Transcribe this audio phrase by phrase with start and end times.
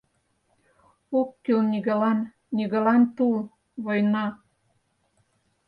[1.19, 2.19] Ок кӱл нигӧлан,
[2.55, 3.35] нигӧлан тул—
[3.85, 4.25] война!